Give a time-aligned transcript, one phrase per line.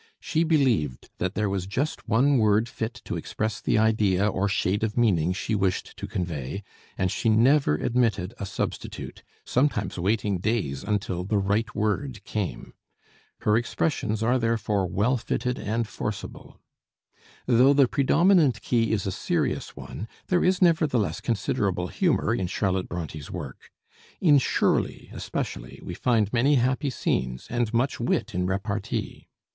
[0.19, 4.83] She believed that there was just one word fit to express the idea or shade
[4.83, 6.63] of meaning she wished to convey,
[6.97, 12.73] and she never admitted a substitute, sometimes waiting days until the right word came.
[13.41, 16.59] Her expressions are therefore well fitted and forcible.
[17.45, 22.89] Though the predominant key is a serious one, there is nevertheless considerable humor in Charlotte
[22.89, 23.69] Bronté's work.
[24.19, 29.27] In 'Shirley' especially we find many happy scenes, and much wit in repartee.